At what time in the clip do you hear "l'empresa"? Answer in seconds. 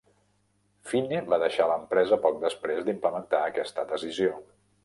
1.73-2.19